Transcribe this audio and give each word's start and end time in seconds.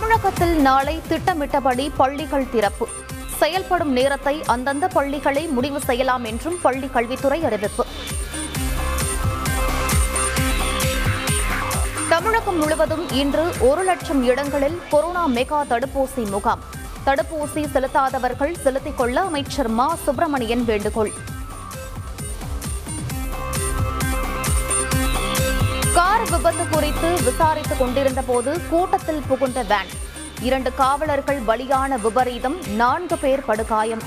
தமிழகத்தில் 0.00 0.60
நாளை 0.60 1.00
திட்டமிட்டபடி 1.08 1.90
பள்ளிகள் 1.96 2.50
திறப்பு. 2.50 2.88
செயல்படும் 3.38 3.92
நேரத்தை 3.92 4.42
அந்தந்த 4.46 4.88
பள்ளிகளை 4.88 5.46
முடிவு 5.46 5.80
செய்யலாம் 5.80 6.24
என்றும் 6.24 6.58
பள்ளி 6.62 6.88
கல்வித்துறை 6.88 7.44
அறிவிப்பு. 7.44 7.86
தமிழகம் 12.08 12.58
முழுவதும் 12.58 13.10
இன்று 13.10 13.52
ஒரு 13.60 13.82
லட்சம் 13.82 14.22
இடங்களில் 14.22 14.80
கொரோனா 14.90 15.28
மெகா 15.28 15.62
தடுப்பூசி 15.70 16.30
முகாம். 16.30 16.58
தடுப்பூசி 17.06 17.66
செலுத்தாதவர்கள் 17.74 18.60
செலுத்திக் 18.60 18.96
கொள்ள 18.96 19.20
அமைச்சர் 19.20 19.68
மா. 19.68 19.94
சுப்பிரமணியன் 20.04 20.64
வேண்டுகோள். 20.64 21.12
விசாரித்துக் 27.30 27.78
கொண்டிருந்த 27.78 28.22
போது 28.22 28.60
கூட்டத்தில் 28.68 29.22
புகுந்த 29.28 29.62
வேன் 29.62 29.90
இரண்டு 30.40 30.74
காவலர்கள் 30.74 31.40
பலியான 31.40 32.00
விபரீதம் 32.00 32.56
நான்கு 32.74 33.18
பேர் 33.18 33.44
படுகாயம். 33.44 34.02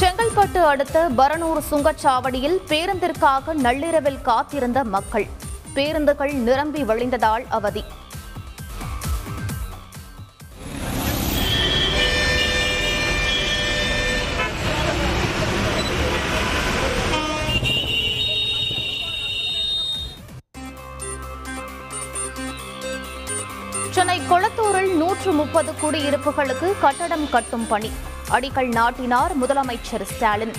செங்கல்பட்டு 0.00 0.64
அடுத்த 0.64 1.08
பரனூர் 1.16 1.62
சுங்கச்சாவடியில் 1.70 2.58
பேருந்திற்காக 2.68 3.52
நள்ளிரவில் 3.52 4.20
காத்திருந்த 4.20 4.84
மக்கள். 4.84 5.26
பேருந்துகள் 5.74 6.32
நிரம்பி 6.32 6.82
வழிந்ததால் 6.82 7.44
அவதி. 7.48 7.84
சென்னை 23.96 24.20
கொளத்தூரில் 24.20 24.94
நூற்று 24.96 25.32
முப்பது 25.32 25.70
குடியிருப்புகளுக்கு 25.72 26.74
கட்டடம் 26.80 27.30
கட்டும் 27.30 27.66
பணி. 27.66 27.90
அடிக்கல் 28.30 28.70
நாட்டினார் 28.78 29.32
முதலமைச்சர் 29.42 30.02
ஸ்டாலின். 30.02 30.52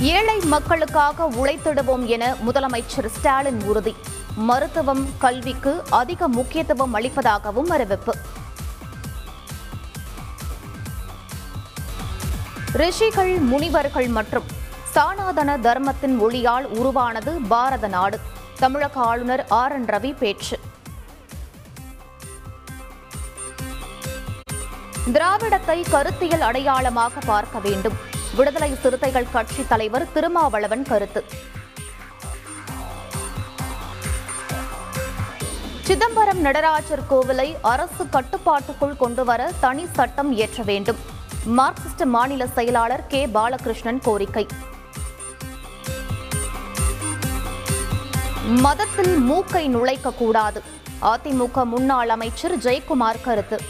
ஏழை 0.00 0.36
மக்களுக்காக 0.54 1.28
உழைத்திடுவோம் 1.36 2.04
என 2.16 2.34
முதலமைச்சர் 2.46 3.08
ஸ்டாலின் 3.16 3.62
உறுதி. 3.62 3.94
மருத்துவம் 4.50 5.08
கல்விக்கு 5.18 5.82
அதிக 5.90 6.28
முக்கியத்துவம் 6.28 6.94
அளிப்பதாகவும் 6.94 7.72
அறிவிப்பு. 7.78 8.14
ரிஷிகள் 12.72 13.34
முனிவர்கள் 13.38 14.08
மற்றும் 14.08 14.44
சானாதன 14.94 15.60
தர்மத்தின் 15.60 16.18
ஒளியால் 16.20 16.68
உருவானது 16.80 17.34
பாரத 17.48 17.88
நாடு. 17.88 18.20
தமிழக 18.64 19.00
ஆளுநர் 19.00 19.46
ஆர் 19.48 19.72
என் 19.72 19.84
ரவி 19.84 20.16
பேச்சு. 20.18 20.58
திராவிடத்தை 25.12 25.90
கருத்தியல் 25.90 26.40
அடையாளமாக 26.40 27.20
பார்க்க 27.26 27.58
வேண்டும். 27.58 27.92
விடுதலை 28.36 28.74
சிறுத்தைகள் 28.74 29.26
கட்சி 29.32 29.66
தலைவர் 29.68 30.12
திருமாவளவன் 30.12 30.82
கருத்து. 30.82 31.24
சிதம்பரம் 35.80 36.40
நடராஜர் 36.40 37.06
கோவிலை 37.10 37.56
அரசு 37.62 38.08
கட்டுப்பாட்டுக்குள் 38.08 38.96
கொண்டுவர 38.96 39.52
தனி 39.60 39.86
சட்டம் 39.92 40.32
இயற்ற 40.32 40.62
வேண்டும். 40.62 40.98
மார்க்சிஸ்ட் 41.56 42.04
மாநில 42.04 42.46
செயலாளர் 42.46 43.06
கே. 43.06 43.26
பாலகிருஷ்ணன் 43.26 43.98
கோரிக்கை. 43.98 44.46
மதத்தில் 48.46 49.18
மூக்கை 49.18 49.68
நுழைக்க 49.68 50.10
கூடாது 50.10 50.62
அதிமுக 51.02 51.64
முன்னாள் 51.64 52.08
அமைச்சர் 52.08 52.58
ஜெயக்குமார் 52.58 53.20
கருத்து. 53.22 53.60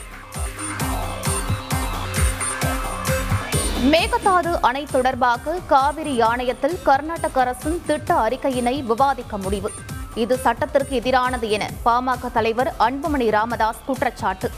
மேகதாது 3.93 4.61
அணை 4.61 4.87
தொடர்பாக 4.91 5.59
காவிரி 5.67 6.21
ஆணையத்தில் 6.21 6.83
கர்நாடக 6.83 7.41
அரசின் 7.41 7.83
திட்ட 7.87 8.29
அறிக்கையினை 8.29 8.83
விவாதிக்க 8.83 9.39
முடிவு. 9.39 9.71
இது 10.15 10.39
சட்டத்திற்கு 10.39 11.01
எதிரானது 11.01 11.49
என 11.49 11.71
பாமக 11.85 12.33
தலைவர் 12.33 12.75
அன்புமணி 12.79 13.31
ராமதாஸ் 13.31 13.85
குற்றச்சாட்டு. 13.87 14.51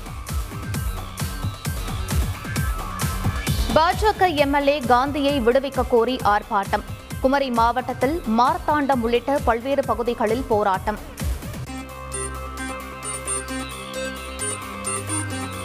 பாஜக 3.74 4.34
எம்எல்ஏ 4.34 4.80
காந்தியை 4.80 5.40
விடுவிக்க 5.40 5.82
கோரி 5.88 6.16
ஆர்ப்பாட்டம். 6.16 6.95
குமரி 7.20 7.50
மாவட்டத்தில் 7.50 8.22
மார்த்தாண்டம் 8.38 9.00
உள்ளிட்ட 9.00 9.38
பல்வேறு 9.44 9.82
பகுதிகளில் 9.84 10.44
போராட்டம். 10.48 10.98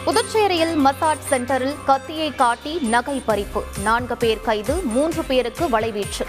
புதுச்சேரியில் 0.04 0.74
மசாஜ் 0.76 1.26
சென்டரில் 1.30 1.76
கத்தியை 1.84 2.34
காட்டி 2.34 2.72
நகை 2.94 3.22
பறிப்பு. 3.26 3.62
நான்கு 3.82 4.16
பேர் 4.16 4.40
கைது 4.40 4.74
மூன்று 4.94 5.24
பேருக்கு 5.24 5.66
வலைவீச்சு. 5.68 6.26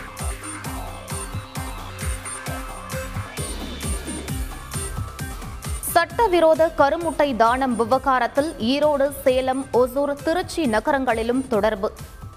சட்டவிரோத 5.94 6.72
கருமுட்டை 6.78 7.36
தானம் 7.36 7.76
விவகாரத்தில் 7.76 8.52
ஈரோடு 8.60 9.08
சேலம் 9.24 9.66
ஒசூர் 9.74 10.14
திருச்சி 10.24 10.66
நகரங்களிலும் 10.66 11.48
தொடர்பு. 11.48 11.92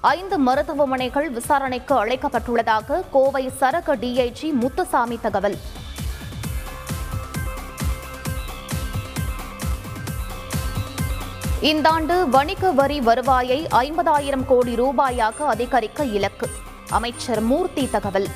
ஐந்து 0.08 0.38
மருத்துவமனைகள் 0.38 1.30
விசாரணைக்கு 1.30 1.94
அழைக்கப்பட்டுள்ளதாக 2.04 2.98
கோவை 3.10 3.42
சரக 3.60 3.96
டிஐஜி 4.02 4.52
முத்துசாமி 4.52 5.18
தகவல். 5.22 5.56
இந்தாண்டு 11.70 12.28
வணிக 12.28 12.72
வரி 12.72 13.00
வருவாயை 13.00 13.66
ஐம்பதாயிரம் 13.84 14.44
கோடி 14.46 14.74
ரூபாயாக 14.74 15.46
அதிகரிக்க 15.54 16.04
இலக்கு. 16.04 16.48
அமைச்சர் 16.90 17.40
மூர்த்தி 17.40 17.90
தகவல். 17.90 18.28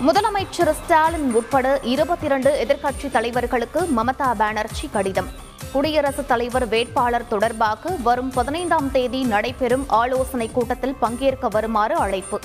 முதலமைச்சர் 0.00 0.72
ஸ்டாலின் 0.72 1.34
உட்பட 1.34 1.80
இருபத்தி 1.82 2.26
இரண்டு 2.26 2.66
எதிர்க்கட்சித் 2.66 3.10
தலைவர்களுக்கு 3.10 3.88
மமதா 3.96 4.34
பானர்ஜி 4.38 4.88
கடிதம். 4.92 5.28
குடியரசுத் 5.72 6.28
தலைவர் 6.28 6.68
வேட்பாளர் 6.68 7.28
தொடர்பாக 7.28 7.96
வரும் 8.02 8.30
பதினைந்தாம் 8.30 8.90
தேதி 8.90 9.22
நடைபெறும் 9.22 9.84
ஆலோசனைக் 9.88 10.54
கூட்டத்தில் 10.54 10.94
பங்கேற்க 10.94 11.48
வருமாறு 11.48 11.96
அழைப்பு. 11.96 12.40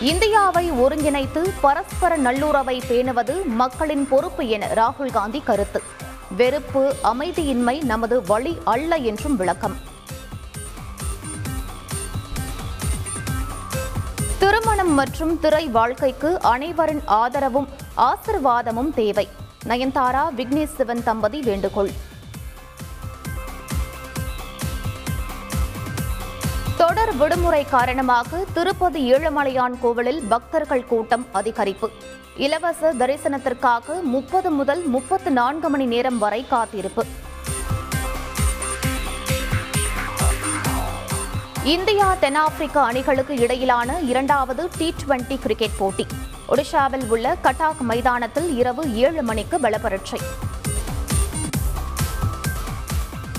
இந்தியாவை 0.00 0.70
ஒருங்கிணைத்து 0.70 1.50
பரஸ்பர 1.60 2.16
நல்லுறவை 2.16 2.82
பேணுவது 2.88 3.44
மக்களின் 3.44 4.08
பொறுப்பு 4.08 4.46
என 4.46 4.66
ராகுல் 4.66 5.12
காந்தி 5.12 5.40
கருத்து. 5.40 5.82
வெறுப்பு 6.36 6.94
அமைதியின்மை 7.04 7.82
நமது 7.82 8.22
வழி 8.22 8.58
அல்ல 8.64 8.96
என்றும் 8.96 9.36
விளக்கம். 9.36 9.89
திருமணம் 14.50 14.94
மற்றும் 14.94 15.40
திரை 15.40 15.68
வாழ்க்கைக்கு 15.68 16.40
அனைவரின் 16.42 17.02
ஆதரவும் 17.04 17.68
ஆசிர்வாதமும் 17.96 18.94
தேவை. 18.94 19.28
நயன்தாரா 19.68 20.22
விக்னேஷ் 20.36 20.74
சிவன் 20.76 21.02
தம்பதி 21.02 21.40
வேண்டுகோள். 21.40 21.90
தொடர் 26.76 27.16
விடுமுறை 27.16 27.64
காரணமாக 27.64 28.44
திருப்பதி 28.52 29.12
ஏழுமலையான் 29.12 29.78
கோவிலில் 29.80 30.22
பக்தர்கள் 30.28 30.86
கூட்டம் 30.86 31.26
அதிகரிப்பு. 31.34 31.88
இலவச 32.36 32.92
தரிசனத்திற்காக 32.92 34.02
முப்பது 34.02 34.50
முதல் 34.50 34.86
முப்பத்து 34.86 35.30
நான்கு 35.30 35.68
மணி 35.68 35.84
நேரம் 35.84 36.18
வரை 36.18 36.46
காத்திருப்பு. 36.46 37.04
இந்தியா 41.64 42.14
தென்னாப்பிரிக்கா 42.14 42.84
அணிகளுக்கு 42.84 43.38
இடையிலான 43.38 43.98
இரண்டாவது 43.98 44.68
டி 44.78 44.94
டுவெண்டி 45.06 45.38
கிரிக்கெட் 45.38 45.76
போட்டி. 45.78 46.06
ஒடிஷாவில் 46.48 47.08
உள்ள 47.08 47.36
கட்டாக் 47.42 47.80
மைதானத்தில் 47.80 48.56
இரவு 48.56 48.94
ஏழு 48.94 49.22
மணிக்கு 49.22 49.58
பலப்பரட்சை. 49.58 50.20